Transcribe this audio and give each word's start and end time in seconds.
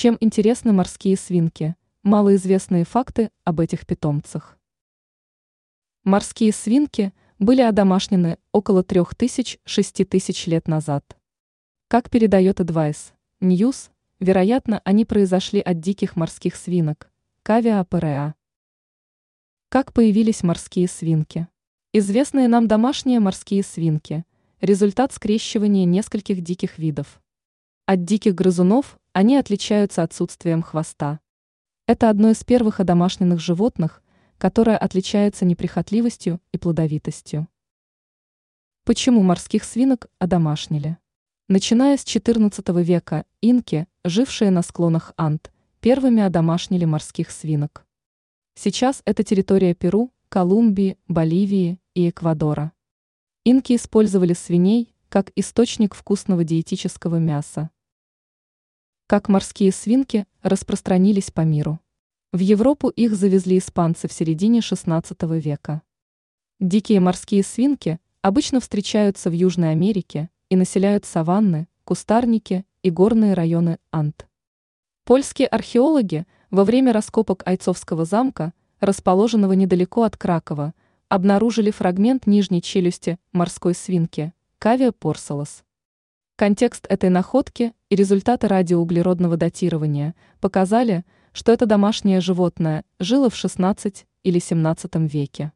Чем 0.00 0.16
интересны 0.20 0.72
морские 0.72 1.16
свинки? 1.16 1.74
Малоизвестные 2.04 2.84
факты 2.84 3.32
об 3.42 3.58
этих 3.58 3.84
питомцах. 3.84 4.56
Морские 6.04 6.52
свинки 6.52 7.12
были 7.40 7.62
одомашнены 7.62 8.38
около 8.52 8.84
3000-6000 8.84 10.50
лет 10.50 10.68
назад. 10.68 11.18
Как 11.88 12.10
передает 12.10 12.60
Advice 12.60 13.10
News, 13.40 13.90
вероятно, 14.20 14.80
они 14.84 15.04
произошли 15.04 15.58
от 15.58 15.80
диких 15.80 16.14
морских 16.14 16.54
свинок, 16.54 17.10
кавиа. 17.42 17.84
Как 19.68 19.92
появились 19.92 20.44
морские 20.44 20.86
свинки? 20.86 21.48
Известные 21.92 22.46
нам 22.46 22.68
домашние 22.68 23.18
морские 23.18 23.64
свинки– 23.64 24.24
результат 24.60 25.12
скрещивания 25.12 25.86
нескольких 25.86 26.40
диких 26.40 26.78
видов. 26.78 27.20
От 27.84 28.04
диких 28.04 28.36
грызунов 28.36 28.97
они 29.12 29.36
отличаются 29.36 30.02
отсутствием 30.02 30.62
хвоста. 30.62 31.20
Это 31.86 32.10
одно 32.10 32.30
из 32.30 32.44
первых 32.44 32.80
одомашненных 32.80 33.40
животных, 33.40 34.02
которое 34.38 34.76
отличается 34.76 35.44
неприхотливостью 35.44 36.40
и 36.52 36.58
плодовитостью. 36.58 37.48
Почему 38.84 39.22
морских 39.22 39.64
свинок 39.64 40.06
одомашнили? 40.18 40.98
Начиная 41.48 41.96
с 41.96 42.04
XIV 42.04 42.82
века 42.82 43.24
инки, 43.40 43.86
жившие 44.04 44.50
на 44.50 44.62
склонах 44.62 45.12
Анд, 45.16 45.52
первыми 45.80 46.22
одомашнили 46.22 46.84
морских 46.84 47.30
свинок. 47.30 47.86
Сейчас 48.54 49.02
это 49.04 49.22
территория 49.22 49.74
Перу, 49.74 50.12
Колумбии, 50.28 50.98
Боливии 51.06 51.78
и 51.94 52.10
Эквадора. 52.10 52.72
Инки 53.44 53.76
использовали 53.76 54.34
свиней 54.34 54.94
как 55.08 55.32
источник 55.36 55.94
вкусного 55.94 56.44
диетического 56.44 57.16
мяса. 57.16 57.70
Как 59.10 59.30
морские 59.30 59.72
свинки 59.72 60.26
распространились 60.42 61.30
по 61.30 61.40
миру. 61.40 61.80
В 62.30 62.40
Европу 62.40 62.90
их 62.90 63.14
завезли 63.14 63.56
испанцы 63.56 64.06
в 64.06 64.12
середине 64.12 64.58
XVI 64.58 65.40
века. 65.40 65.80
Дикие 66.60 67.00
морские 67.00 67.42
свинки 67.42 68.00
обычно 68.20 68.60
встречаются 68.60 69.30
в 69.30 69.32
Южной 69.32 69.70
Америке 69.70 70.28
и 70.50 70.56
населяют 70.56 71.06
саванны, 71.06 71.68
кустарники 71.84 72.66
и 72.82 72.90
горные 72.90 73.32
районы 73.32 73.78
Анд. 73.90 74.28
Польские 75.04 75.48
археологи 75.48 76.26
во 76.50 76.64
время 76.64 76.92
раскопок 76.92 77.42
Айцовского 77.46 78.04
замка, 78.04 78.52
расположенного 78.78 79.54
недалеко 79.54 80.02
от 80.02 80.18
Кракова, 80.18 80.74
обнаружили 81.08 81.70
фрагмент 81.70 82.26
нижней 82.26 82.60
челюсти 82.60 83.18
морской 83.32 83.74
свинки– 83.74 84.34
Кавия 84.58 84.92
порсалос. 84.92 85.64
Контекст 86.38 86.86
этой 86.88 87.10
находки 87.10 87.72
и 87.90 87.96
результаты 87.96 88.46
радиоуглеродного 88.46 89.36
датирования 89.36 90.14
показали, 90.40 91.04
что 91.32 91.50
это 91.50 91.66
домашнее 91.66 92.20
животное 92.20 92.84
жило 93.00 93.28
в 93.28 93.34
XVI 93.34 94.04
или 94.22 94.38
XVII 94.38 95.08
веке. 95.08 95.50